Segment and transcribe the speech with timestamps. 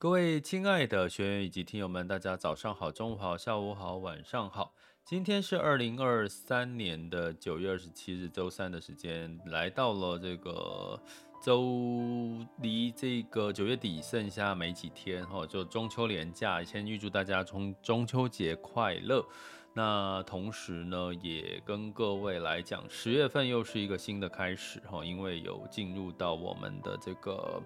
[0.00, 4.72] 各位亲爱的学员以及听友们，大家早上好、中午好、下午好、晚上好。
[5.04, 11.02] 今天是二零二三年的九月二十七日，周三的时间，来到了这个
[11.42, 19.26] 周，离这个九月底剩下没几天哈，就中秋连假，先预祝大家中中秋节快乐。
[19.74, 27.60] 那同时呢，也跟各位来讲，十月份又是一个新的开始哈，因为有进入到我们的这个。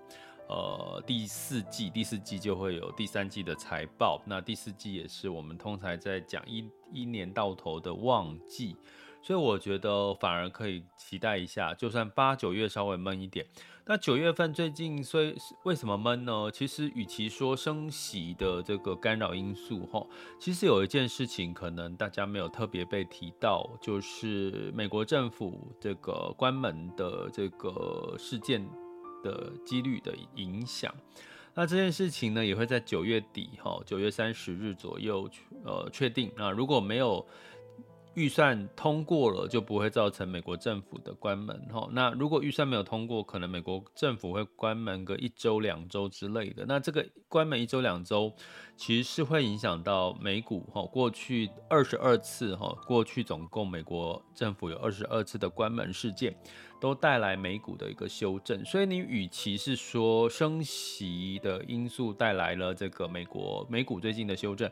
[0.52, 4.20] 呃，第四季，第四季就会有第三季的财报。
[4.26, 8.76] 那第四季也是我们通常在讲一一年到头的旺季，
[9.22, 11.72] 所以我觉得反而可以期待一下。
[11.72, 13.46] 就算八九月稍微闷一点，
[13.86, 16.50] 那九月份最近所以为什么闷呢？
[16.52, 20.06] 其实与其说升息的这个干扰因素，哈，
[20.38, 28.68] 其实有一件事情可能大家没有特别被提到，就是美国政府这个关门的这个事件。
[29.22, 30.94] 的几率的影响，
[31.54, 35.28] 那这件事情呢，也会在九月底哈，九月三十日左右
[35.64, 36.32] 呃确定。
[36.36, 37.26] 那如果没有
[38.14, 41.88] 预算通过了，就不会造成美国政府的关门哈。
[41.92, 46.66] 那如果预算没有通过，可能美国政府会关门个一周两周之类的。
[46.66, 48.30] 那这个关门一周两周，
[48.76, 50.82] 其实是会影响到美股哈。
[50.82, 56.36] 过去二十二次哈，过去总共美国政府有二十二次的关门事件，
[56.82, 58.64] 都带来美股的一个修正。
[58.64, 64.68] 所以你与其是说升息的因素带来了这个美国美股最近的修正。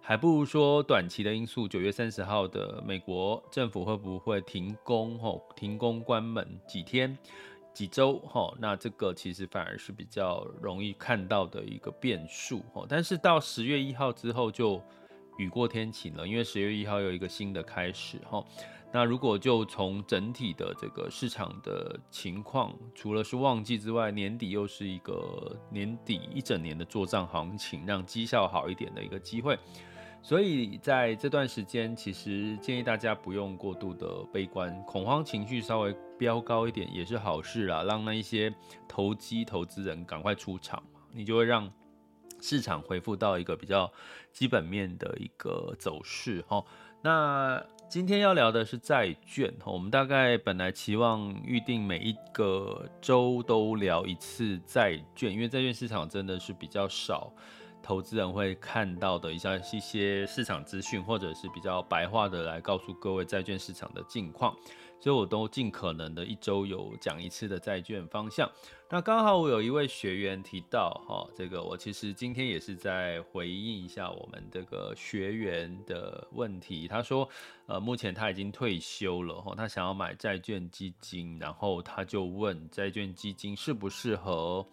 [0.00, 5.18] 还不如说短期的因素，九月三十号的美国政府会不会停工？
[5.18, 7.18] 吼，停工关门几天、
[7.74, 8.20] 几周？
[8.20, 12.62] 吼，那这个其实反而是比较容易看到的一个变数。
[12.72, 14.80] 吼，但是到十月一号之后就
[15.38, 18.18] 雨过天晴了，因为十月一号有一个新的开始。
[18.30, 18.46] 吼，
[18.90, 29.58] 那如果就从整体的这个市场的情况，除了是旺季之外，年底又是一个年底一整年的做账行情，让绩效好一点的一个机会。
[30.20, 38.52] 所以在这段时间，其实建议大家不用过度的悲观，恐慌情绪稍微飙高一点也是好事啦，让那一些
[38.88, 40.82] 投机投资人赶快出场，
[41.12, 41.70] 你就会让
[42.40, 43.90] 市场恢复到一个比较
[44.32, 46.64] 基本面的一个走势哈。
[47.00, 57.32] 那今天要聊的是债券，我们大概本来期望预定每一个周都聊一次债券，因为债券市场真的是比较少。
[57.82, 64.54] 投资人会看到的一些一些市场资讯，或者是比较白话的来告诉各位债券市场的近况，
[65.00, 68.50] 所以我都尽可能的一周有讲一次的债券方向。
[68.90, 76.88] 那刚好我有一位学员提到，哈，这个我其实今天也是在回应一下我们这个学员的问题。
[76.88, 77.28] 他说，
[77.66, 84.66] 呃，目前他已经退休了，哈，他想要买债券基金，然后他就问债券基金适不适合，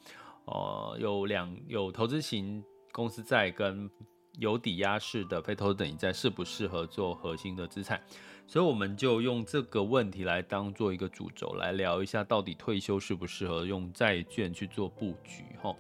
[0.46, 2.64] 呃，有两有投资型。
[2.92, 3.92] 公司债跟
[4.40, 8.02] 有抵押式的非投资等级债适不适合做核心的资产？
[8.48, 15.44] 所以我们就用这个问题来当做一个主轴来聊一下，到底退休适不适合用债券去做布局？
[15.62, 15.76] 哈，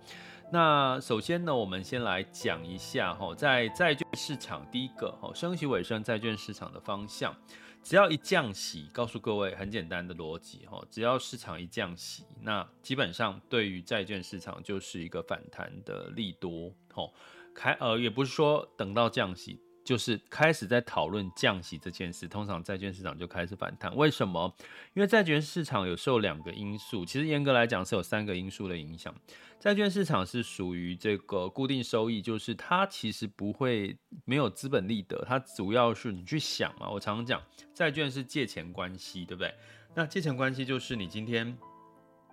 [0.52, 7.36] 那首先呢，我们先来讲一下哈，在债券市场第一个哈，升息尾声债券市场的方向。
[7.84, 17.08] 只要一降息，告诉各位很简单的逻辑哈，只要市场一降息，那基本上对于债券市场就是一个反弹的利多哈。
[17.53, 23.96] 开呃也不是说等到降息，就是开始在讨论降息这件事，通常债券市场就开始反弹。
[23.96, 24.51] 为什么？
[24.96, 29.14] 因为债券市场有受两个因素，其实严格来讲是有三个因素的影响。
[29.59, 33.96] 债券市场是属于这个固定收益，就是它其实不会
[34.26, 36.90] 没有资本利得，它主要是你去想嘛。
[36.90, 37.41] 我常常讲，
[37.73, 39.53] 债券是借钱关系，对不对？
[39.93, 41.55] 那借钱关系就是你今天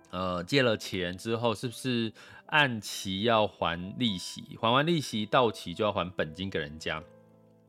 [0.09, 2.11] 呃借了钱之后，是不是
[2.47, 4.57] 按期要还利息？
[4.59, 7.01] 还完利息到期就要还本金给人家。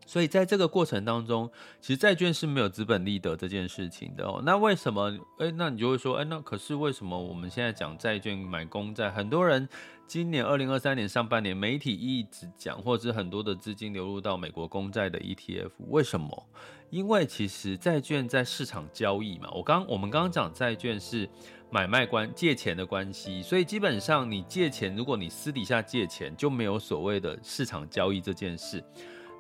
[0.07, 4.43] 所以在这个过程当中，其实债券是没有资本利得这件事情的哦。
[4.45, 5.13] 那为什么？
[5.39, 9.11] 诶，那你就会说，诶，那可是为什么我们现在讲债券买公债？
[9.11, 9.69] 很多人
[10.07, 16.47] 今年二零二三年上半年，媒体一直讲，或者是很多的资金流入到美国公债的 ETF，为什么？
[16.91, 19.49] 因为其实债券在市场交易嘛。
[19.53, 21.29] 我刚我们刚刚讲债券是
[21.71, 28.85] 买卖关借钱的关系，所以基本上你借钱，如果你私底下借钱，就没有所谓的市场交易这件事。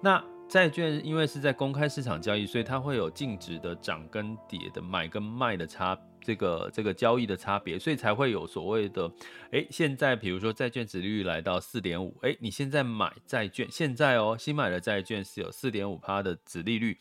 [0.03, 9.11] 那债券因为是在公开市场交易，所以它会有净值的涨跟跌的买跟卖的差，这个这个交易的差别，所以才会有所谓的，
[9.51, 16.97] 诶，现在比如说债券殖利率来到四点五，诶，你现在买债券，现在哦，新买的债券是有四点五趴的殖利率。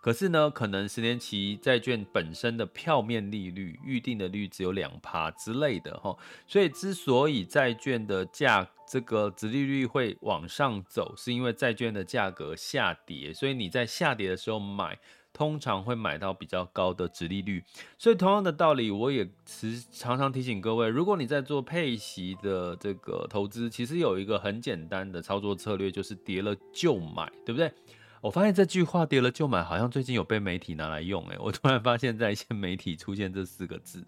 [0.00, 6.16] 可是呢，可能十年期债券本身的票面利率预定的率只有两趴之类的哈，
[6.46, 14.96] 所以之所以债券的价这个殖利率会往上走，是因为债券的价格下跌，所以你在下跌的时候买，
[15.38, 17.62] 通常会买到比较高的殖利率。
[17.96, 27.72] 所以同样的道理，我也时常常提醒各位，如果你在做配息的这个投资，其实有一个很简单的操作策略，就是跌了就买，对不对？
[28.20, 34.04] 我发现这句话“跌了就买”好像最近有被媒体拿来用，诶，我突然发现，在一些媒体出现这四个字。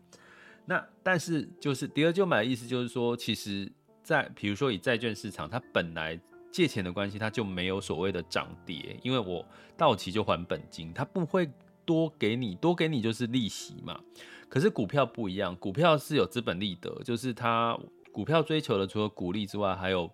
[0.66, 3.70] 那但是就是“跌了就买”的意思，就是说，其实，
[4.02, 6.18] 在比如说以债券市场，它本来
[6.50, 9.44] 借钱的关系，它就没有所谓的涨跌，因为我
[9.76, 11.50] 到期就还本金，它不会
[11.84, 14.00] 多给你，多给你就是利息嘛。
[14.48, 17.78] 可是股票不一样，股票是有资本利得，就是它
[18.12, 20.10] 股票追求的除了股利之外，还有。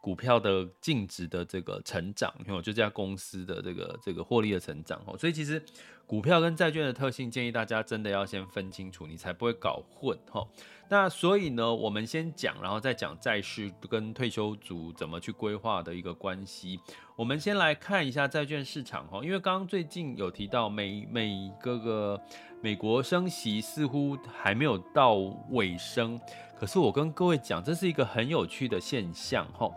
[0.00, 5.62] 股票的净值的这个成长，就这家公司的这个这个获利的成长，所以其实
[6.06, 10.46] 股票跟债券的特性，建议大家真的要先分清楚，你才不会搞混哈。
[10.88, 16.80] 那所以呢，我们先讲，然后再讲债市跟退休族怎么去规划的一个关系。
[17.14, 22.20] 我们先来看一下债券市场哈，因为刚刚最近有提到美美各个
[22.62, 25.14] 美国升息似乎还没有到
[25.50, 26.20] 尾声。
[26.58, 29.70] 可是我跟各位讲，这是一个很有趣的现象哈，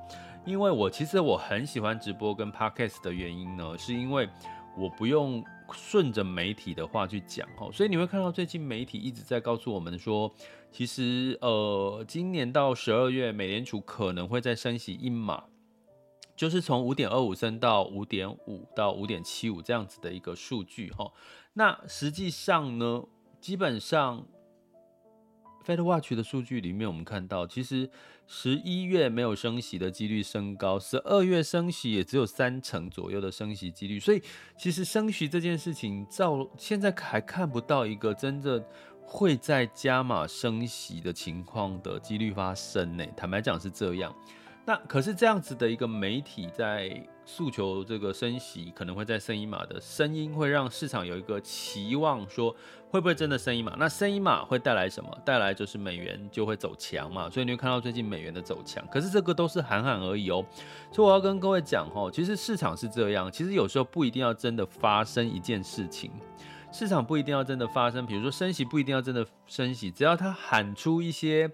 [0.45, 4.27] 因为我其实我很喜欢直播跟 podcast 的原因呢，是因为
[4.77, 5.41] 我不用
[5.71, 10.29] 顺着媒体的话去讲哈，所以你会看到最近媒体一直在告诉我们说，
[10.73, 15.45] 其实呃，今年到十二月，美联储可能会再升息一码，
[16.35, 21.09] 就是从五点二五升到五点五到五点七五这样子的一个数据哈。
[21.53, 23.03] 那实际上呢，
[23.39, 24.25] 基本上。
[25.65, 27.89] FedWatch 的数据里面，我们看到，其实
[28.27, 34.21] 十一月没有升息的几率升高，十二月升息也只有三成左右的升息几率，所以
[34.57, 38.61] 其实升息这件事情，照现在还看不到一个真正
[39.05, 43.05] 会在加码升息的情况的几率发生呢。
[43.15, 44.13] 坦白讲是这样。
[44.65, 52.55] 那可是这样子的一个媒体在诉求这个升息可能会在升一码的声音，会让市场有一个期望，说
[52.89, 53.75] 会不会真的升一码？
[53.77, 55.09] 那升一码会带来什么？
[55.25, 57.29] 带来就是美元就会走强嘛。
[57.29, 58.81] 所以你会看到最近美元的走强。
[58.87, 60.45] 可是这个都是喊喊而已哦。
[60.93, 66.09] 所以我要跟各位讲哦，其实市场是这样，其实有时候不一定要真的发生一件事情，
[66.71, 71.51] 市场不一定要真的发生，比如说升息不一定要真的升息，只要他喊出一些。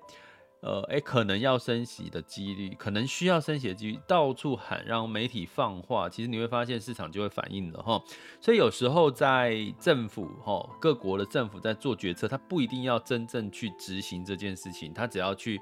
[0.62, 8.02] 呃，诶，可能要升息的几率，可能需要升息的几率，到处喊，让媒体放话，其实你会发现市场就会反应了哈。
[8.42, 15.62] 所以有时候在政府哈，各国的政府在做决策，他不一定要真正去执行这件事情，他只要去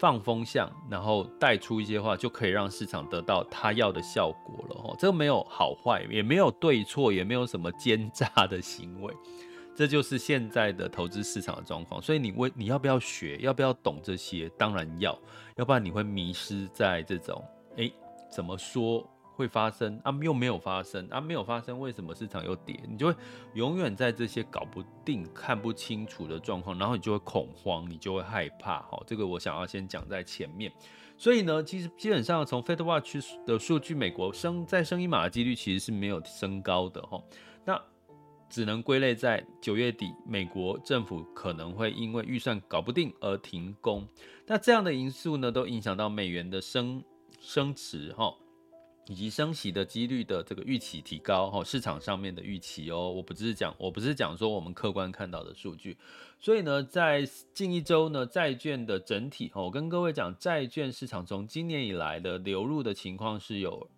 [0.00, 4.96] 放风向，然后带出一些话，就可以让市场得到他要的效果了哈。
[4.98, 9.14] 这个没有好坏，也没有对错，也没有什么奸诈的行为。
[9.76, 14.48] 这就是现在的投资市场的状况，所以你为你要不要学，要不要懂这些？
[14.56, 15.18] 当然要，
[15.56, 17.42] 要不然你会迷失在这种，
[17.76, 17.92] 诶，
[18.30, 19.04] 怎么说
[19.34, 20.16] 会发生啊？
[20.22, 21.20] 又没有发生啊？
[21.20, 22.78] 没有发生，为什么市场又跌？
[22.88, 23.14] 你就会
[23.54, 28.80] 永远在这些搞不定、看不清楚的状况，然后你就会恐慌，你就会害怕。
[28.82, 30.72] 好，这个我想要先讲在前面。
[31.16, 37.20] 所以呢，其实基本上从 FedWatch 的数据，美国升再升一码的几率其实是没有升高的哈。
[37.64, 37.80] 那
[38.54, 44.06] 只能归类在九月底，美国政府可能会因为预算搞不定而停工。
[44.46, 47.02] 那这样的因素呢，都影响到美元的升
[47.40, 48.32] 升值哈，
[49.08, 53.10] 以及升息的几率的这个预期提高哈，市场上面的预期哦。
[53.10, 55.96] 我不是讲，我不是讲说我们客观看到的数据。
[56.38, 63.90] 所以呢，在近一周呢，债券的整体哈，我跟各位讲，债券市场从今年以来的流入的情况是有。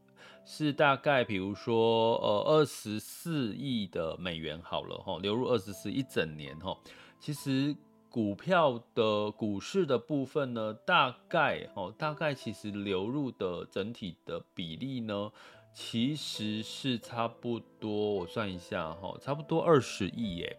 [0.48, 6.78] 是大概比如说，呃，二十四亿的美元好了哈，流入二十四一整年哈。
[7.18, 7.74] 其实
[8.08, 15.32] 股票的股市的部分呢，大概哦，大概其实流入的整体的比例呢，
[15.74, 20.56] 其实是差不多，我算一下哈，差不多二十亿耶。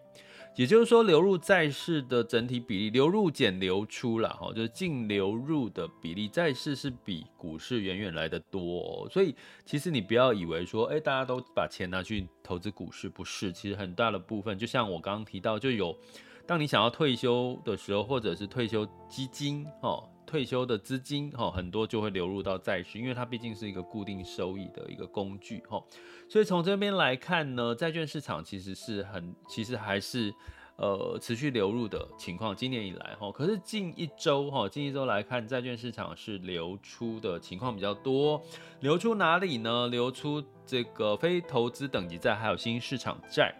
[0.58, 9.08] 也就是说，流入债市的整体比例，流入减流出啦，哈，就是净流入的比例，债市是比股市远远来得多。
[9.08, 9.32] 所以，
[9.64, 13.52] 其实你不要以为说，哎，大家都把钱拿去投资股市，不是。
[13.52, 15.96] 其实很大的部分，就像我刚刚提到，就有
[16.44, 25.82] 当你想要退休的时候，或者是退休基金，哦，退休的资金，哈，很多就会流入到债市，因为它毕竟是一个固定收益的一个工具，哈。
[26.28, 30.30] 所以从这边来看呢，债券市场其实是很，其实还是
[30.76, 32.54] 呃持续流入的情况。
[32.54, 38.42] 今年以来哈，可是近一周哈，近一周来看，债券市场是流出的情况比较多。
[38.80, 39.88] 流出哪里呢？
[39.88, 43.54] 流出这个非投资等级债，还有新兴市场债。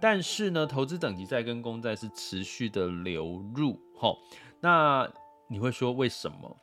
[0.00, 4.14] 但是呢，投资等级债跟公债是持续的流入哈。
[4.60, 5.08] 那
[5.48, 6.56] 你会说为什么？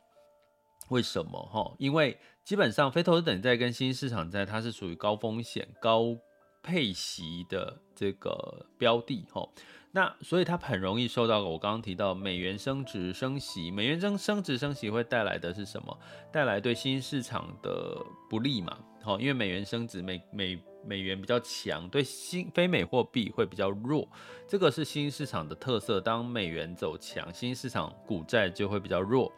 [0.88, 1.74] 为什么哈？
[1.78, 6.16] 因为基本上，非投资等级债跟新兴市场债，它是属于高风险、高
[6.62, 9.48] 配息的这个标的，哈。
[9.94, 15.98] 那所以它很容易受到我刚刚提到美元升值升息，美元升升值升息会带来的是什么？
[16.32, 24.08] 带来对新兴市场的不利嘛，好，因为美元升值，美美美元比较强，对新非美货币会比较弱，
[24.48, 26.00] 这个是新兴市场的特色。
[26.00, 29.30] 当美元走强，新兴市场股债就会比较弱。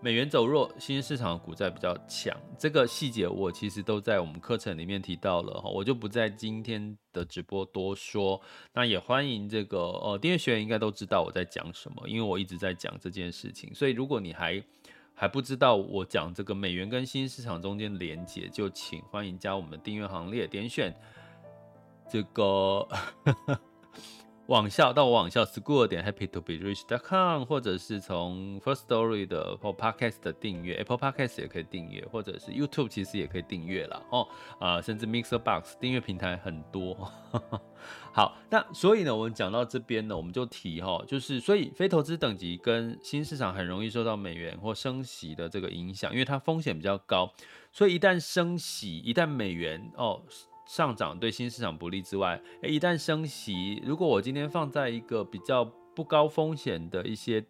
[0.00, 8.40] 美元走弱，新兴市场的股债比较强，这个细节我其实都在我们课程里面提到了哈，我就不在今天的直播多说。
[8.72, 13.74] 那也欢迎这个呃订阅学员应该都知道我在讲什么，因为我一直在讲这件事情。
[13.74, 14.62] 所以如果你还
[15.14, 20.94] 还不知道我讲这个美元跟新兴市场中间的连结，就请欢迎加我们订阅行列，点选
[22.08, 22.86] 这个。
[24.48, 32.52] 网校到我网校 school 点 happy to be rich dot com，或者是从 First Story 的或 Podcast 的订阅，Apple Podcast 也可以订阅，或者是
[32.52, 34.26] YouTube 其实也可以订阅了哦
[34.58, 36.94] 啊，甚至 Mixer Box 订阅平台很多。
[38.10, 47.30] 好，那所以呢，我们讲到这边呢，我们就提哈，就是所以非投资等级跟新市场很容易受到美元或升息的这个影响，因为它风险比较高，
[47.70, 50.22] 所以一旦升息，一旦美元哦。
[50.68, 57.42] 上涨对新市场不利之外，诶，一旦升息，如果我今天放在一个比较不高风险的一些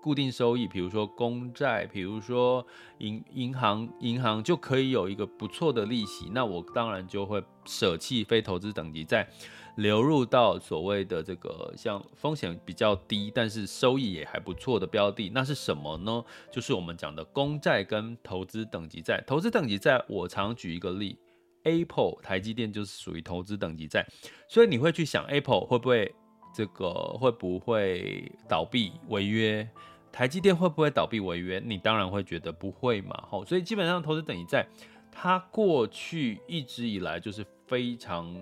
[0.00, 2.64] 固定收益，比如说公债，比如说
[2.98, 9.28] 银银行银行就可以有一个不错的利息，那我当然就会舍弃非投资等级债，
[9.74, 16.24] 流入到所谓的这个像风险比较低，但是收益也还不错的标的，那是什么呢？
[16.52, 19.20] 就是我们讲的公债跟投资等级债。
[19.26, 21.18] 投资等级债，我常举一个例。
[21.64, 24.06] Apple 台积电就是属于投资等级债，
[24.48, 26.14] 所以你会去想 Apple 会不会
[26.54, 29.68] 这个会不会倒闭违约？
[30.12, 31.60] 台积电会不会倒闭违约？
[31.64, 34.64] 你当然会觉得不会嘛，吼，所以基本上投资等级债
[35.10, 38.40] 它过去一直以来就是非常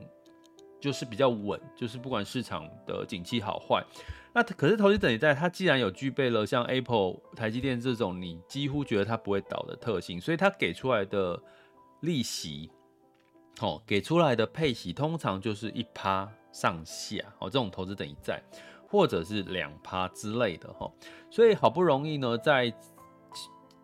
[0.79, 3.83] 就是比较稳，就是不管市场的景气好坏，
[4.35, 11.41] 那可是投资等级债它既然有具备了像 Apple 台积电这种你几乎觉得它不会倒的特性，所以它给出来的
[12.00, 12.71] 利息。
[13.61, 18.42] 哦，给出来的配息通常就是一趴上下哦，这种投资等于债，
[18.88, 20.90] 或者是两趴之类的哈，
[21.30, 22.73] 所以好不容易呢，在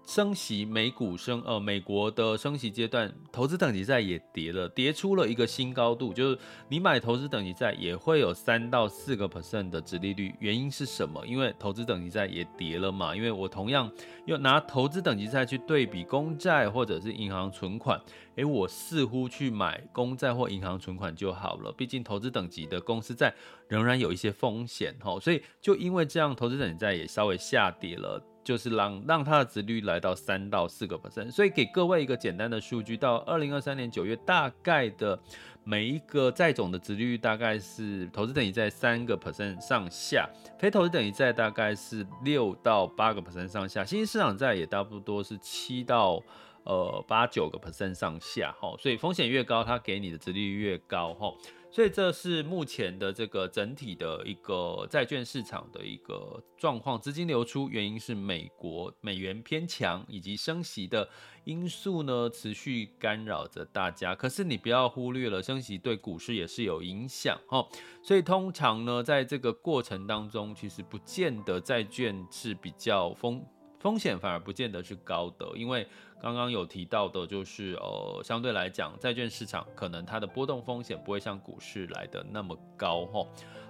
[0.08, 6.14] 升息美股升呃美国的升息阶段，投资等级债也跌了，跌出了一个新高度。
[6.14, 6.38] 就是
[6.70, 11.22] 你买投资等级债也会有三到四个 percent 的殖利率，原因是什么？
[11.26, 13.14] 因为投资等级债也跌了嘛。
[13.14, 13.92] 因为我同样
[14.24, 18.00] 又拿投资等级债去对比公债或者是银行存款，
[18.36, 21.70] 诶，我似乎去买公债或银行存款就好了。
[21.72, 23.34] 毕竟投资等级的公司债
[23.68, 28.18] 仍然有一些风险哈，所以就因为这样，投资等级债也稍微下跌了。
[28.48, 35.20] 就是让让它的殖率来到三到四个 percent，所以给各位一个简单的数据，到二零二三年九月，大概的
[35.64, 40.26] 每一个债种的殖率大概是投资等级在三个 percent 上下，
[40.58, 46.18] 非投资等级债大概是六到八个 percent 上下，新兴市场债也差不多是七到
[46.64, 51.34] 呃八九个 percent 上下，哈，所以风险越高，它给你的殖率越高，哈。
[51.70, 61.08] 所以这是目前的这个整体的一个债券市场的一个状况，资金流出原因是美国美元偏强以及升息的
[61.44, 64.14] 因素呢，持续干扰着大家。
[64.14, 67.68] 可是你不要忽略了，升息对股市也是有影响哦。
[68.02, 73.44] 所以通常呢，在这个过程当中，其实不见得债券是比较风
[73.78, 75.87] 风险，反而不见得是高的，因为。
[76.20, 83.26] 刚刚有提到的就是呃相对来讲债券市场可能它的波动风险不会像股市来的那么高哈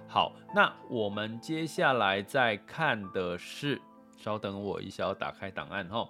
[0.07, 3.79] 好那我们接下来再看的是
[4.17, 6.09] 稍等我一下要打开档案哈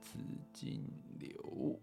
[0.00, 0.18] 资
[0.52, 0.84] 金
[1.18, 1.80] 流。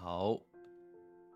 [0.00, 0.40] 好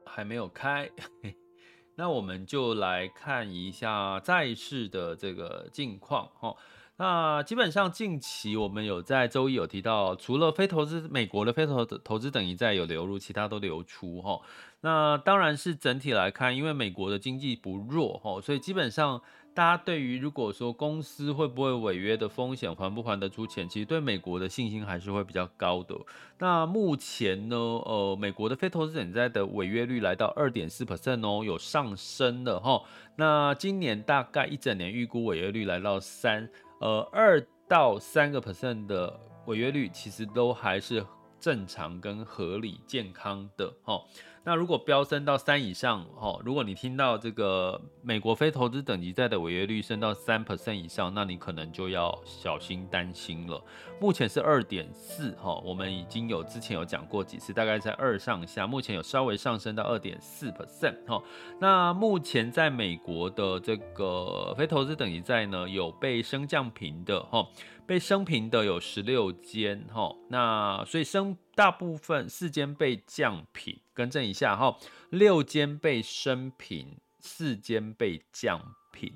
[0.07, 0.89] 还没有开。
[1.95, 6.57] 那我们就来看一下债市的这个近况哈
[7.03, 14.41] 那基本上近期我们有在周一有提到，除了非投资美国的非投投资等一债有流入，其他都流出哈。
[14.83, 19.21] 那当然是整体来看，因为美国的经济不弱哈，所以基本上。
[19.55, 25.95] 大家对于如果说公司会不会违约的风险还不还得出钱，其实对美国的信心还是会比较高的。
[26.39, 32.83] 那目前呢，呃，美国的非投资等债的违约率来到二点四 percent 哦，有上升的哈。
[33.17, 36.49] 那今年大概一整年预估违约率来到三，
[36.83, 41.07] 呃，二到三个 percent 的违约率其实都还是
[41.39, 44.03] 正常跟合理健康的哈。
[44.45, 53.63] 那如果飙升到三以上，哦，如果你听到这个美国非投资等级债的违约率升到三 percent 以上，那你可能就要小心担心了。
[54.01, 61.23] 目前是二点四，哈，我们已经有之前有讲过几次，大概在二上下，目前有稍微上升到二点四 percent，哈。
[61.61, 67.47] 那目前在美国的这个非投资等级债呢，有被升降平的，哈。
[67.93, 74.79] 被升平的有十六间哈，那所以升大部分四间被降平，更正一下哈，
[75.11, 79.13] 六间被升平，四间被降平，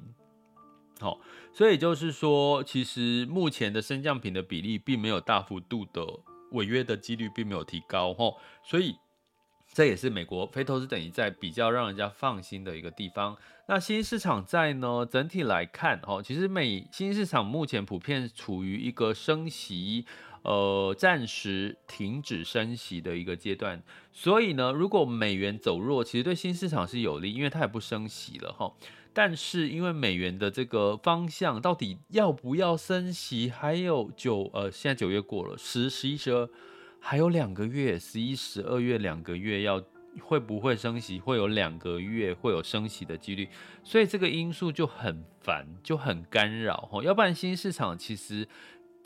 [1.01, 1.19] 好，
[1.55, 6.07] 所以就是说，其实目前的升降评的比例并没有大幅度的
[6.51, 8.31] 违约的几率并没有提高哈，
[8.63, 8.95] 所以。
[9.77, 13.37] 这也是美国非投资等级债比较让人家放心的一个地方。
[13.67, 15.05] 那新兴市场债呢？
[15.05, 20.07] 整体来看，哈，其实美新兴市场目前普遍处于一个升息，
[20.41, 23.83] 呃，暂时停止升息的一个阶段。
[24.15, 28.73] 所以呢，如果美元走弱，其实对新市场是有利，因为它也不升息了，哈。
[29.13, 36.49] 但是因为美元的这个方向到底要不要升息，还有九呃，现在九月过了，十、十一、十二。
[37.09, 39.81] 还有两个月，十一、十二月两个月要
[40.21, 41.21] 会不会升息？
[41.21, 43.49] 会有两个月会有升息的几率，
[43.85, 47.01] 所以这个因素就很烦，就很干扰哈。
[47.05, 48.49] 要不然新市场其实。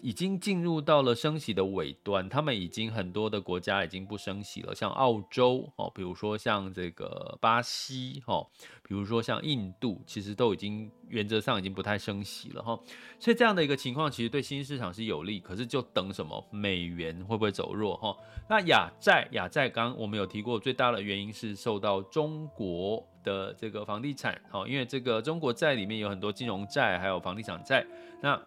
[0.03, 8.47] 已经进入到了升息的尾端，他们已经很多的国家已经不升息了，像澳洲哦，比如说像这个巴西哦，
[8.83, 12.79] 比如说像印度，其实都已经原则上已经不太升息了哈。
[13.19, 16.43] 所以这样的一个情况，其实对新兴市场是有利，可是就等什么？
[16.51, 18.17] 美元会不会走弱哈？
[18.49, 27.87] 那亚债，亚债刚我们有提过，最大的原因是受到中国的这个房地产哦，因为这个中国债里面有很多金融债，还有房地产债，
[28.23, 28.41] 那。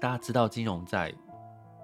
[0.00, 1.12] 大家知道金融债，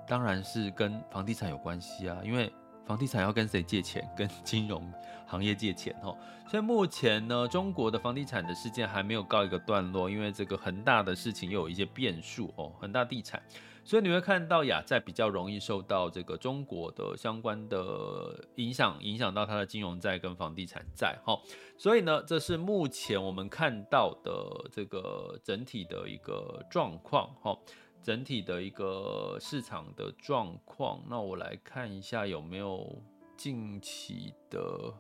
[0.09, 2.51] 当然是跟房地产有关系啊，因为
[2.87, 4.09] 房地产要跟谁借钱？
[4.17, 4.91] 跟金融
[5.27, 6.17] 行业借钱哦。
[6.49, 13.43] 所以目前呢，中国的房地产的事件还没有告一个段落，因为这个恒大的事情又有一些变数哦，恒大地产，
[13.85, 21.39] 所以你会看到亚债比较容易受到这个中国的相关的影响，影响到它的金融债跟房地产债哈。
[21.77, 27.55] 所以呢，这是目前我们看到的这个整体的一个状况哈。
[28.03, 33.03] 整体的一个市场的状况，那我来看一下有没有
[33.37, 34.95] 近期的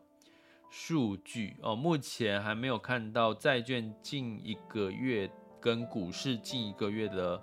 [0.70, 1.74] 数据哦。
[1.74, 5.30] 目前还没有看到债券近一个月
[5.60, 7.42] 跟股市近一个月的。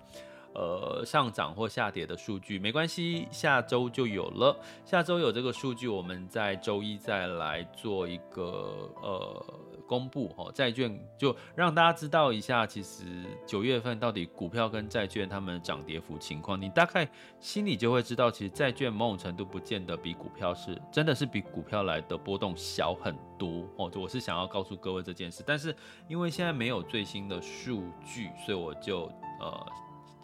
[0.56, 4.56] 呃，上涨或下跌的数据没关系，下周就有了。
[4.84, 9.44] 下周有这个数据，我们在周一再来做一个呃
[9.86, 10.50] 公布哈。
[10.52, 13.04] 债券就让大家知道一下，其实
[13.46, 17.08] 九月份到底股票跟债券它们涨跌幅情况，你大概
[17.40, 23.90] 心里就会知道，其实债券某种程度不见得比股票是真的是比股票来的波动小很多哦。
[23.90, 25.74] 就我是想要告诉各位这件事，但是
[26.08, 29.04] 因为现在没有最新的数据，所以我就
[29.40, 29.66] 呃。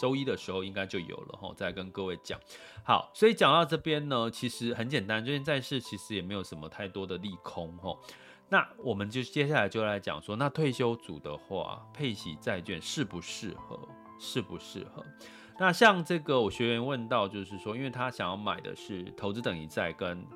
[0.00, 2.40] 周一的时候应该就有了哈，再跟各位讲。
[2.82, 7.94] 好，所以讲到这边呢，其实很简单，最近债市其实也没有什么太多的利空哈。
[8.50, 13.78] 那我们就接下来就来讲说，那退休组的话，配息债券适不适合？
[14.18, 15.02] 适不适合？
[15.58, 20.26] 那像这个我学员问到，就是说，因为他想要买的是投资等级债跟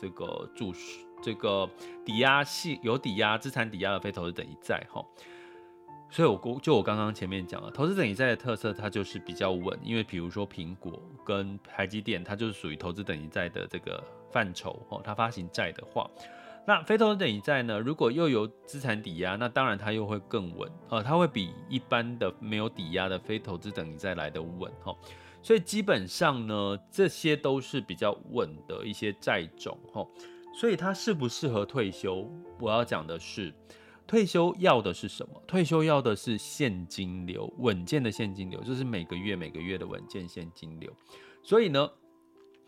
[0.00, 0.72] 这个注
[1.22, 1.68] 这个
[2.04, 5.04] 抵押系有抵押资产抵押的非投资等级债哈。
[6.10, 15.00] 所以，我估就我刚刚前面讲了，投资等级债的特色，它就是比较稳，因为比如说苹果跟台积电，它就是属于投资等级债的这个范畴哦。
[15.02, 16.10] 它发行债的话，
[16.66, 24.96] 那非投资等级债呢，如果又有资产抵押，那当然它又会更稳，呃，它会比一般的没有抵押的非投资等级债来的稳哈。
[25.42, 30.06] 所以基本上呢，这些都是比较稳的一些债种哈。
[30.54, 32.30] 所以它适不适合退休？
[32.60, 33.52] 我要讲的是。
[34.04, 35.42] 退休要的是什么？
[35.46, 40.92] 退休要的是现金流，稳健的现金流，就是每个月每个月的稳健现金流。
[41.42, 41.88] 所以呢，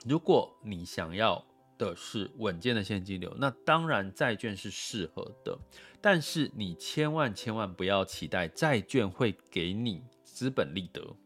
[0.06, 1.44] 如果你想要
[1.76, 5.58] 的是稳健的现金流，那当然债券是适合的，
[6.00, 11.16] 但是你千万千万不要期待债券会给你资本利得。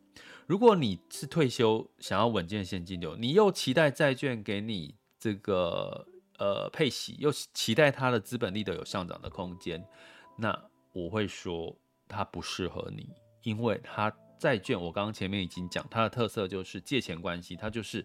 [0.47, 6.07] 如果你是退休想要稳健的现金流，你又期待债券给你这个
[6.39, 9.85] 呃配息，又期待它的资本利得有上涨的空间，
[10.37, 10.59] 那
[10.93, 11.77] 我会说
[12.09, 13.11] 它不适合你，
[13.43, 18.05] 因为它债券我刚刚前面已经讲，它的特色就是借钱关系，它就是。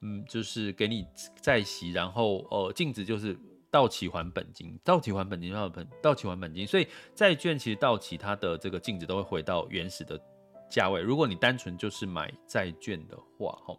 [0.00, 1.06] 嗯，就是给你
[1.40, 3.38] 再息，然后呃，净值就是
[3.70, 10.20] 到期还本金，到期还本金，到本到期还本金，所以债券其实到期它的这个净值都会回到原始的
[10.70, 11.00] 价位。
[11.00, 13.76] 如果你单纯就是买债券的话，哈。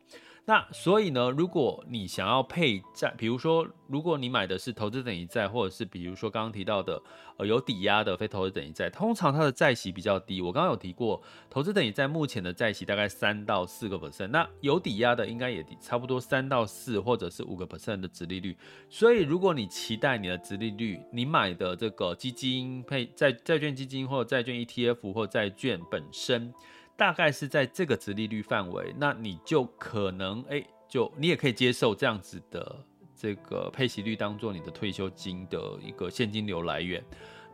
[0.50, 7.02] 那所以呢，如果你想要配债，比如说，如果你买的是投资等级债，或者是比如说刚刚提到的
[7.36, 10.42] 呃有抵押的非投资等级债，通常它的债息比较低。
[10.42, 18.56] 我刚刚有提过，投资等级债目前的债息大概三到四个 percent，那有抵押的应该也差不多三到四或者是五个 percent 的殖利率。
[18.90, 26.54] 所以如果你期待你的殖利率，你买的这个基金配债债券基金或者债券 ETF 或债券本身。
[26.98, 32.84] 大概是在这个殖利率范围，那你就可能哎，就你也可以接受这样子的
[33.16, 37.04] 这个配息率当做你的退休金的一个现金流来源，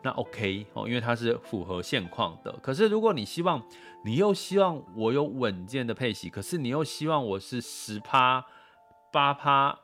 [0.02, 2.58] 那 OK 哦，因为它是符合现况的。
[2.64, 3.62] 可是如果你希望，
[4.06, 8.46] 你又希望我有稳健的配息，可是你又希望我是十趴
[9.12, 9.78] 八趴，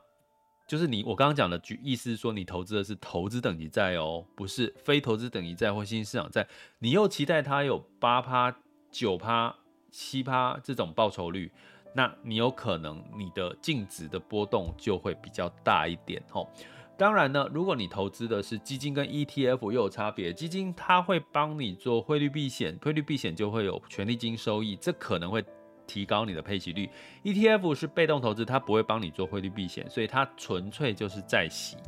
[0.66, 8.56] 就是你我刚刚讲的举意思是说，你投资的是投资等级债哦，不是非投资等级债或新兴市场债，你又期待它有八趴。
[8.90, 9.54] 九趴、
[9.90, 11.50] 七趴这种报酬率，
[11.94, 16.48] 那你有可能你的净值的波动就会比较大一点吼。
[16.96, 25.42] 当然呢，如果你投资的是基金跟 ETF 又有差别，基金它会帮你做汇率避险，汇率避险就会有权利金收益，这可能会
[25.86, 26.90] 提高你的配息率。
[27.24, 31.78] ETF 是被动投资，它不会帮你做汇率避险，所以它纯粹就是在息，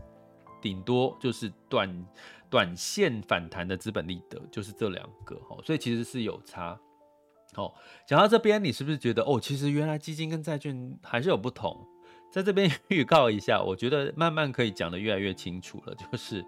[0.63, 2.07] 顶多就是短
[2.49, 6.81] 短线反弹的资本利得，就是这两个，所以其实是有差。
[7.57, 7.75] 哦，
[8.07, 11.87] 讲到这边，你是不是觉得哦，其实原来基金跟债券还是有不同？
[12.31, 15.95] 在这边 预告一下，我觉得慢慢可以讲得越来越清楚了。
[15.95, 16.43] 就是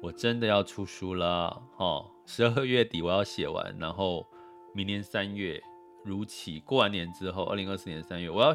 [0.00, 4.24] 我真的要出书了，哦，十二月底我要写完，然后
[4.72, 5.60] 明年三月
[6.04, 8.54] 如期过完年之后，二零二四年三月我要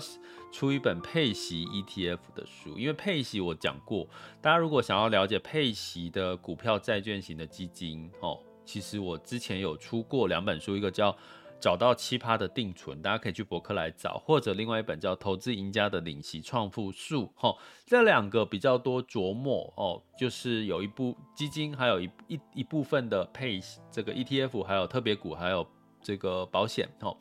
[0.49, 2.79] 出一本配息 ETF 的书。
[2.79, 4.07] 因为配息我讲过，
[4.39, 11.13] 大家如果想要了解配息的股票、债券型的基金，哦，其实我之前有出过两本书，一个叫。
[11.61, 23.59] 找到奇葩的定存，大家可以去博客来找，或者另外一本叫《投资赢家的领息创富术》哈，这两个比较多琢磨哦，就是有一部基金，还有一一一部分的配
[23.91, 25.65] 这个 ETF，还有特别股，还有
[26.01, 27.15] 这个保险哈。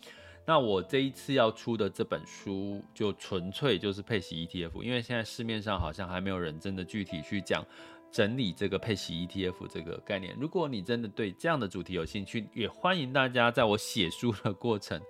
[0.46, 7.62] 那我这一次要出的这本书，就纯粹就是配息 ETF，因为现在市面上好像还没有人真的具体去讲。
[8.10, 15.00] 整理这个配息 ETF 这个概念，如果你真的对这样的主题有兴趣，也欢迎大家在我写书的过程，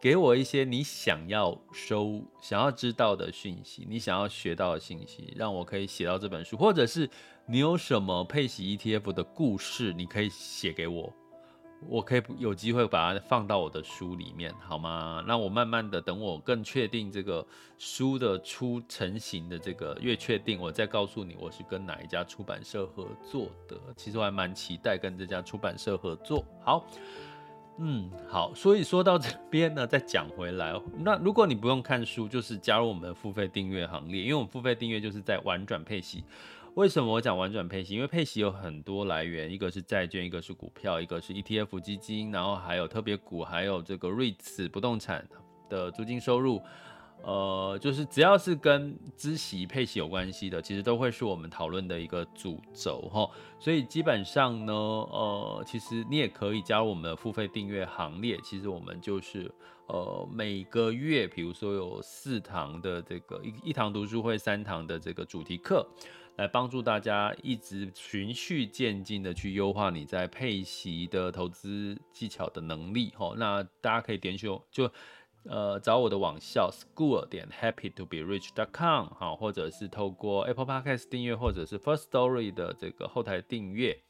[0.00, 7.08] 给我一些你想要收、想要知道的讯息，你想要学到的信息，让我可以写到这本书，或者是
[7.46, 11.12] 你有什么配息 ETF 的故事，你可以写给我。
[11.88, 15.24] 我可以有机会把它放到我的书里面，好吗？
[15.26, 17.44] 那我慢慢的等我更确定这个
[17.78, 23.78] 书的出成型的这个越确定，我再告诉你我是跟哪一家出版社合作的。
[23.96, 26.44] 其实我还蛮期待跟这家出版社合作。
[26.62, 26.86] 好，
[27.78, 28.52] 嗯，好。
[28.54, 36.24] 所以说到这边呢，再讲回来，那如果你不用看书，就是加入我们的付费订阅行列，因为我们付费订阅就是在玩转配息。
[36.74, 37.94] 为什么我讲玩转配息？
[37.94, 45.28] 因为配息有很多来源，一个是债券，一个是股票，一个是 ETF 基金，然后还有特别股，还有这个 REITs 不动产
[45.68, 46.62] 的租金收入。
[47.22, 53.28] 呃，就是只要是跟孳息配息有关系的，其实都会是我们讨论的一个主轴哈。
[53.58, 58.38] 所以基本上呢，呃，其实你也可以加入我们的付费订阅行列。
[58.42, 59.52] 其实我们就是
[59.92, 65.86] 呃每个月，比如说有四堂的这个一一堂读书会，三堂的这个主题课。
[66.36, 74.90] 来帮助大家一直循序渐进的去优化你在配息的投资技巧的能力吼，那大家可以点选就
[75.42, 84.00] 呃找我的网校 school 点 happy to be rich dot com 好，或者是透过 Apple Podcast 订阅，或者是 First Story 的这个后台订阅，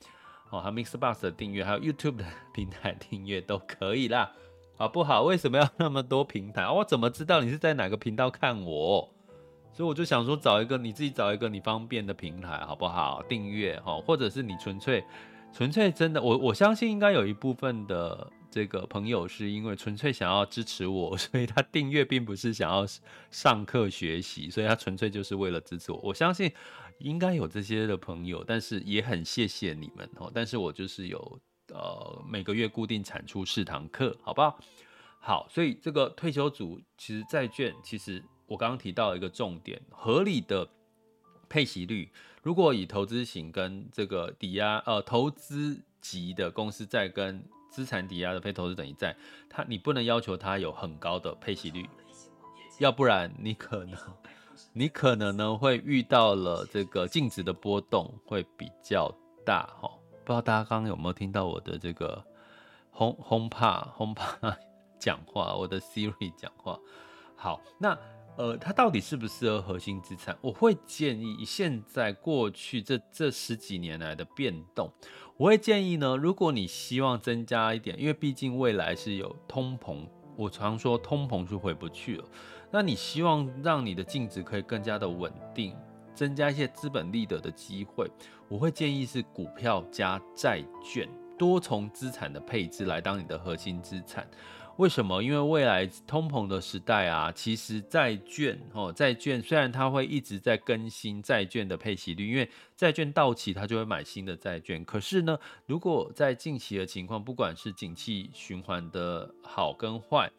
[0.51, 4.31] 哦，还有 Mixbox 的订阅，还有 YouTube 的 平台订阅都可以啦，
[4.81, 5.25] 好不好？
[5.25, 6.67] 为什么要那么多平台？
[6.67, 9.13] 我怎么知道你是在哪个频道看我？
[9.75, 13.23] 所以我就想说，找一个你自己找一个你方便的平台，好不好？
[13.29, 15.05] 订阅哈，或者是你纯粹
[15.53, 22.87] 纯粹真的，我我相信应该有一部分的这个朋友是因为纯粹想要支持我， 所以他订阅并不是想要
[23.31, 26.01] 上课学习，所以他纯粹就是为了支持我。
[26.03, 26.51] 我相信
[27.01, 30.33] 应该有这些的朋友，但是也很谢谢你们哦。
[30.35, 31.39] 但是我就是有
[31.73, 34.59] 呃每个月固定产出四堂课，好不好？
[35.21, 40.67] 好，所以这个退休族其实债券，其实我刚刚提到一个重点，合理的
[41.49, 42.11] 配息率，
[42.43, 49.15] 如果以投资型跟这个抵押呃投资级的公司债跟资产抵押的非投资等级债，
[49.49, 51.87] 它你不能要求它有很高的配息率，
[52.79, 53.99] 要不然你可能
[54.73, 59.91] 你可能呢会遇到了这个净值的波动会比较大哈。
[60.25, 62.25] 不知道大家刚刚有没有听到我的这个
[62.91, 64.57] 轰轰趴轰趴
[64.99, 66.79] 讲话，我的 Siri 讲话。
[67.37, 67.97] 好，那
[68.37, 70.37] 呃，它到底适不适合核心资产？
[70.41, 74.91] 我会建议现在过去这这十几年来的变动。
[75.37, 80.07] 我会建议呢，如果你希望增加一点，因为毕竟未来是有通膨，
[80.37, 82.25] 我常说通膨是回不去了。
[82.71, 85.75] 那你希望让你的净值可以更加的稳定，
[86.15, 88.11] 增加一些资本利得的机会，
[88.49, 94.29] 我会建议是股票加债券，多重资产的配置来当你的核心资产。
[94.77, 95.23] 为什么？
[95.23, 104.83] 因为未来通膨的时代啊，其实债券哦，债券虽然它会一直在更新债券的配息率，因为债券到期它就会买新的债券。
[104.87, 110.31] 可是呢，如果在近期的情况，不管是景气循环的好跟坏，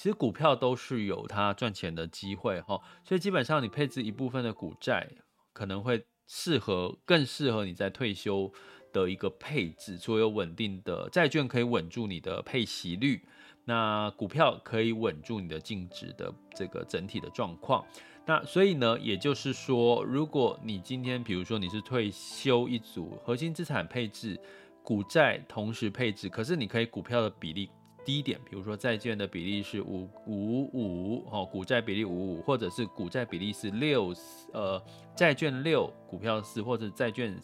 [0.00, 2.80] 其实股票都是有它赚钱的机会哈。
[3.04, 5.06] 所以基本上你配置一部分的股债，
[5.52, 8.50] 可能会适合更适合你在退休
[8.94, 13.20] 的一个配置，所有稳定的债券可以稳住你的配息率。
[13.66, 17.84] 那股票可以稳住你的净值的这个整体的状况。
[18.24, 24.40] 那所以呢，也就是说，如果你今天比如说你是退休一组，核心资产配置
[24.82, 27.68] 股债同时配置，可是你可以股票的比例
[28.04, 34.14] 低一点，比如说债券的比例是五五五哦，股债比例五五，或者是股债比例是六
[34.52, 34.82] 呃，
[35.14, 37.36] 债券六股票四，或者债券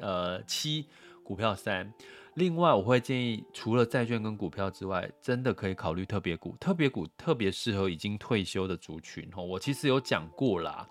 [0.00, 0.86] 呃七
[1.22, 1.92] 股票三。
[2.34, 6.56] 另外，我会建议，除了债券跟股票之外，真的可以考虑特别股。
[6.60, 9.42] 特别股特别适合已经退休的族群哦。
[9.44, 10.88] 我其实有讲过啦，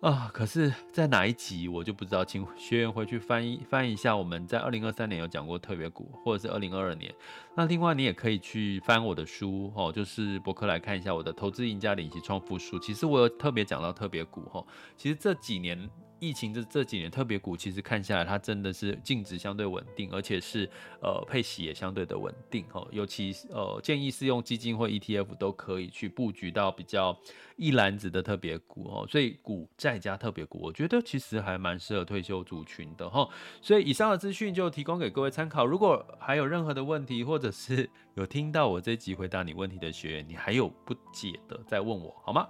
[0.00, 4.14] 啊，可是，在哪一集我就不知道，请学员回去翻一翻一下。
[4.14, 7.14] 我们在二零二三年有讲过特别股，或者是二零二二年。
[7.60, 12.78] 那另外，你也可以去翻我的书，哦，就是博客来看一下我的《投资赢家领息创富书》。
[12.82, 14.64] 其实我有特别讲到特别股，哈，
[14.96, 15.90] 其实这几年。
[16.22, 20.68] 疫情这这几年特别股其实看下来，它真的是净值相对稳定，而且是
[21.00, 22.86] 呃配息也相对的稳定哈。
[22.90, 27.18] 尤其呃建议是用基金或 ETF 都可以去布局到比较
[27.56, 29.06] 一篮子的特别股哦。
[29.08, 33.26] 所以股债加特别股，我觉得其实还蛮适合退休族群的哈。
[33.62, 35.64] 所以以上的资讯就提供给各位参考。
[35.64, 42.46] 如果还有任何的问题，或者是有听到我这集回答你问题的学员，你还有不解的再问我好吗？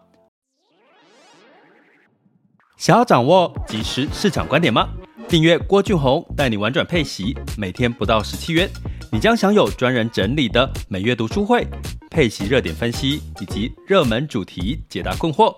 [2.76, 4.88] 想要掌握即时市场观点吗？
[5.28, 8.68] 订阅郭俊宏带你玩转配息，每天不到十七元，
[9.12, 11.66] 你将享有专人整理的每月读书会、
[12.10, 15.54] 配息热点分析以及热门主题解答困惑。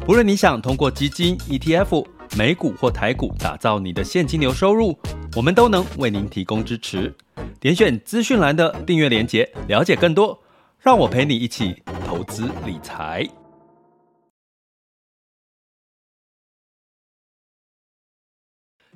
[0.00, 2.04] 不论你想通过基金、ETF、
[2.36, 4.98] 美股或台股打造你的现金流收入，
[5.36, 7.14] 我们都能为您提供支持。
[7.60, 10.42] 点选资讯栏的订阅链接，了解更多。
[10.80, 13.24] 让我陪你一起投资理财。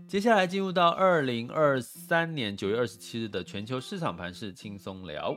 [0.08, 5.36] 接下来进入到二零二三年九月二十七日的全球市场盘势轻松聊。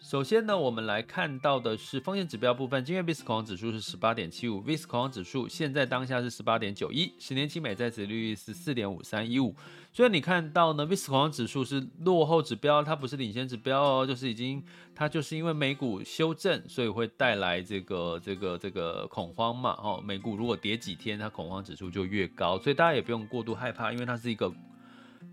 [0.00, 2.84] 首先呢，我们来看到的是风险指标部分。
[2.84, 9.54] 今日 VIX 恐慌指数是十八点七五，VIX 恐慌指数现在当下是十八点九一，十年期美债殖利率是四点五三一五。
[9.92, 14.62] 所以你看到呢，VIX 恐慌指数是落后指标，它不是领先指标哦，就是已经
[14.94, 19.76] 它就是因为美股修正，所以会带来这个这个这个恐慌嘛。
[19.82, 24.52] 哦，美股如果跌几天，它恐慌指数就越高，所以大家也不用过度害怕，因为它是一个。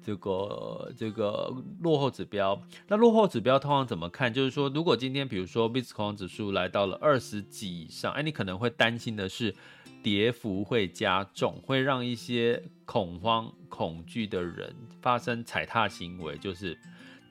[0.04, 4.34] 这个这个落后指标，那落后指标通常怎么看？
[4.34, 9.54] 就是说，如果今天比如说 VIX 恐慌指数来到了二十几以上，哎，你可能会担心的是
[10.02, 16.78] 跌幅会加重，会让一些恐慌、恐惧的人发生踩踏行为，就是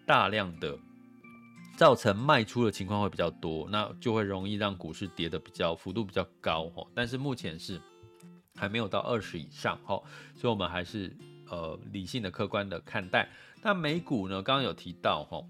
[0.07, 0.79] 大量的
[1.77, 6.87] 造成卖出的情况会比较多，那就会容易让股市跌得比较幅度比较高哦。
[6.95, 7.81] 但是目前是
[8.55, 10.03] 还没有到二十以上哈，
[10.35, 11.17] 所以我们还是。
[11.49, 13.29] 呃，理性的、客观的看待。
[13.63, 14.43] 那美股呢？
[14.43, 15.41] 刚刚有提到哈，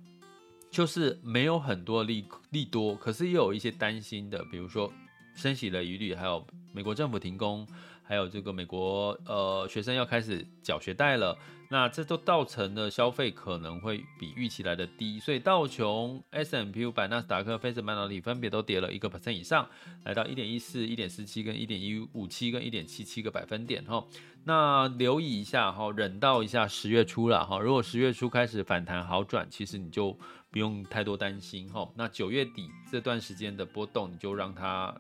[0.71, 4.93] 就是没有很多利利多，可是也有一些担心的，比如说
[5.37, 7.65] 升息的疑虑，还有美国政府停工，
[8.03, 11.39] 还有这个美国呃学生要开始缴学贷了。
[11.69, 19.69] 那这都造成了消费可能会比预期来的低，所以道琼、S&P 五百、纳斯达克、费城半导体分别都跌了一个 percent 以上，
[20.05, 24.07] 来到一点一四、一点四七跟一点一五七跟一点七七个百分点哈。
[24.45, 27.59] 那留意一下哈，忍到一下十月初了哈。
[27.59, 30.17] 如果十月初开始反弹好转，其实你就
[30.53, 31.91] 不用太多担心哈。
[31.97, 34.95] 那九月底这段时间的波动，你就让它。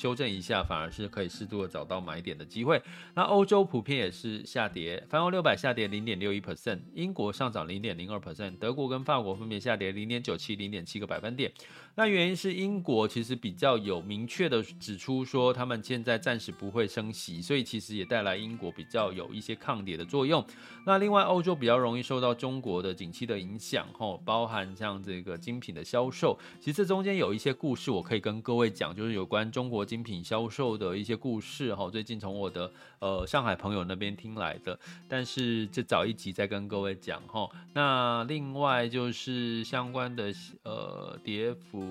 [0.00, 2.80] 修正一下，反而是可以适度的找到买点的机会。
[3.14, 11.52] 那欧洲普遍也是下跌，泛欧六百下跌零点六一 percent，英国上涨零点零二 percent，德国跟法国分别下跌零点九七、零点七个百分点。
[12.00, 20.42] 那原因是英国其实比较有明确的指出说，他们现在暂时不会升息，所以其实也带来英国比较有一些抗跌的作用。
[20.86, 37.46] 那另外欧洲比较容易受到中国的景气的影响，吼，包含像这个精品的销售，其实这中间有一些故事我可以跟各位讲，就是有关中国精品销售的一些故事，哈，最近从我的呃上海朋友那边听来的，但是这早一集再跟各位讲，哈。
[37.74, 40.32] 那另外就是相关的
[40.62, 41.89] 呃跌幅。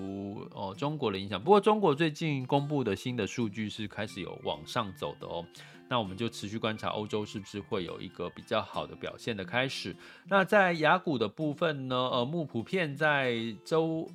[0.52, 1.42] 哦，中国的影响。
[1.42, 5.44] 不过，中国最近公布的新的数据是开始有往上走的哦。
[5.88, 9.96] 那我们就持续观察欧洲是不是会有一个比较好的表现的开始。
[10.28, 11.96] 那在雅股的部分呢？
[11.96, 13.34] 呃，目普遍在
[13.64, 14.08] 周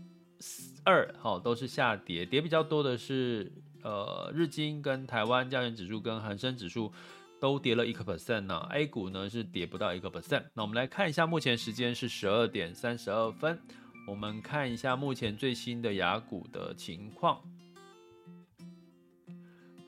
[0.85, 3.51] 二哈、哦、都是下跌，跌比较多的是
[3.83, 6.91] 呃日经跟台湾加权指数跟恒生指数
[7.41, 8.57] 都跌了一个 percent 呢。
[8.71, 10.43] A 股呢是跌不到一个 percent。
[10.53, 13.59] 那我们来看一下，目前时间是十二点三十二分。
[14.07, 17.41] 我们看一下目前最新的雅股的情况。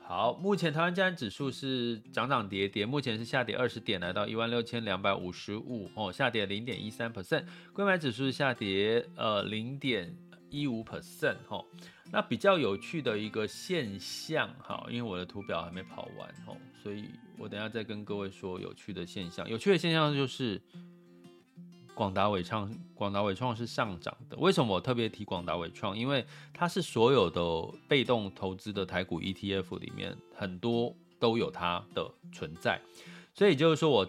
[0.00, 7.44] 好，目前台湾加权指数是涨涨跌跌，目前是下跌二十点，来到一万六千两百五十五哦，下跌零点一三 percent。
[7.72, 10.12] 柜买指数是下跌呃零点
[10.50, 11.64] 一五 percent 哈。
[12.10, 19.48] 那比较有趣的一个现象哈，因为我的图表还没跑完哦，所以我等下再跟各位说有趣的现象。
[19.48, 20.60] 有趣的现象就是。
[21.98, 24.36] 广达伟创，广达伟创是上涨的。
[24.36, 25.98] 为什么我特别提广达伟创？
[25.98, 27.42] 因为它是所有的
[27.88, 32.80] 被动投资的台股 ETF 里面很多都有它的存在。
[33.34, 34.06] 所以就是说我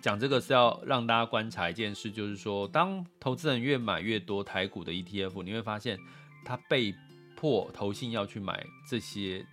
[0.00, 5.98] 讲这个是要让大家观察一件事，就是说当投资人越买越多台股的 ETF，你会发现
[6.44, 6.94] 他被
[7.34, 9.44] 迫投信要去买这些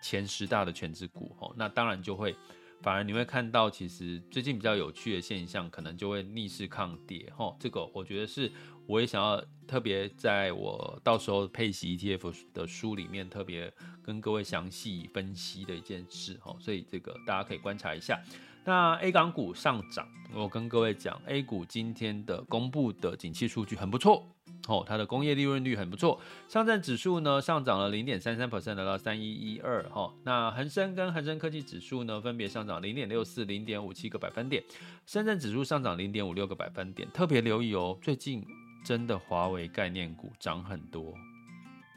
[0.00, 2.36] 前十大的权值股，哦，那当然就会。
[2.82, 8.50] 反而你会看到，其实最近比较有趣的现象，可能就会逆势抗跌，吼，这个我觉得是
[8.86, 18.18] 我也想要特别在我到时候配息 ETF 的书里面特别跟各位详细分析的一件事，吼，所以这个大家可以观察一下。
[18.64, 24.26] 那 A 港股上涨，我跟各位讲，A 股今天的公布的景气数据很不错。
[24.70, 29.82] 哦，它的工业利润率很不错，上证指数呢上涨了零点三三 percent，来到三一一二。
[29.90, 34.62] 哈，那恒生跟恒生科技指数呢分别上涨零点六四、零点五七个百分点，
[35.06, 37.10] 深圳指数上涨零点五六个百分点。
[37.10, 38.46] 特别留意哦，最近
[38.84, 41.12] 真的华为概念股涨很多，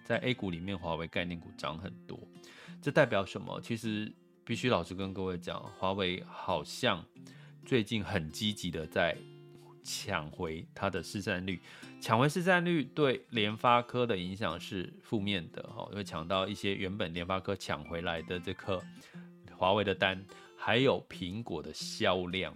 [0.04, 2.20] 在 A 股里面，华为概念股涨很多，
[2.82, 3.62] 这代表什么？
[3.62, 4.12] 其实
[4.44, 7.06] 必须老实跟各位讲，华为好像
[7.64, 9.16] 最近很积极的在。
[9.84, 11.62] 抢回它的市占率，
[12.02, 18.82] 抢回市占率对联发科的影响是负面的哈，会抢到一些原本联发科抢回来的这颗
[19.56, 20.24] 华为的单，
[20.58, 22.56] 还有苹果的销量，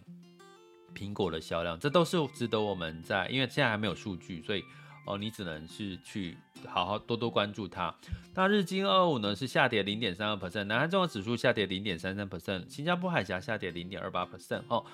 [0.95, 4.63] 苹果的销量，这都是值得我们在，因为现在还没有数据，所以
[5.05, 7.93] 哦，你只能是去好好多多关注它。
[8.33, 14.85] 那日经二五呢是下跌零点三二 percent，南韩综合指数下跌零点三三 percent，新加坡海峡下跌零点二八 percent 哦。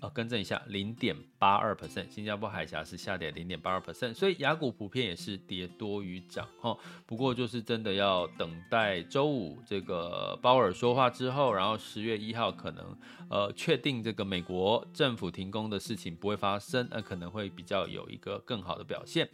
[0.00, 6.76] 呃，更正一下，零点八二 percent，新加坡海峡是下跌零点八二 percent，所以雅股普遍也是跌多于涨哈。
[7.04, 12.96] 不过就是真的要等待周五这个鲍尔说话之后，然后十月一号可能
[13.28, 19.28] 呃确定这个美国政府停工的事情不会发生，那可能会比较有一个更好的表现。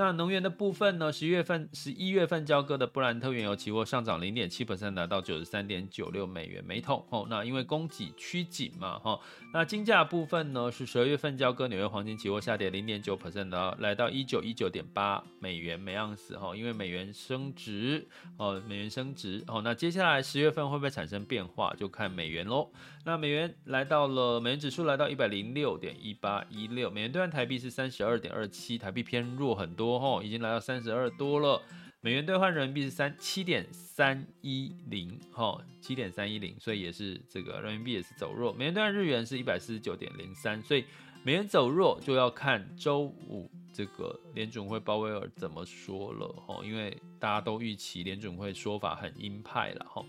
[0.00, 1.12] 那能源的部分呢？
[1.12, 7.06] 十月份、十一月份交割的布兰特原油期货上涨零点七 percent，达到九十三点九六美元每桶。
[7.10, 9.20] 哦，那因为供给趋紧嘛，哈。
[9.52, 10.72] 那金价部分呢？
[10.72, 16.34] 是十二月份交割纽约黄金期货下跌零点九 percent，来到一九一九点八美元每盎司。
[16.38, 18.08] 哈，因为美元升值，
[18.38, 19.44] 哦，美元升值。
[19.48, 21.74] 哦，那接下来十月份会不会产生变化？
[21.78, 22.72] 就看美元喽。
[23.04, 29.89] 那美元来到了，美元指数来到一百零六点一八一六，美元兑换台币是三十二点二七，台币偏弱很多。
[29.98, 31.62] 哦，已经来到三十二多了。
[32.02, 38.52] 美元兑换人民币是三七点三一零，哈，七点三一零，所以也是这个人民币也是走弱。
[38.52, 40.84] 美元兑换日元是一百四十九点零三，所以
[41.22, 50.02] 美元走弱就要看周五这个联准会鲍威尔怎么说了，哈，因为大家都预期联准会说法很鹰派了，哈。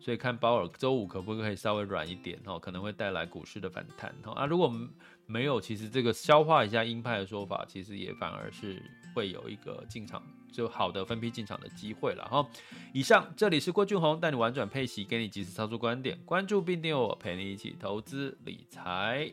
[0.00, 4.32] 所以看鲍尔周五可不可以稍微软一点哦，可能会带来股市的反弹哦。
[4.32, 4.72] 啊，如果
[5.26, 8.82] 没有，其实这个消化一下鹰派的说法，其实也反而是
[9.14, 12.48] 会有一个进场就好的分批进场的机会了哈。
[12.92, 19.32] 以上，这里是郭俊宏带你玩转配息，给你及时操作观点，关注并订阅我，陪你一起投资理财。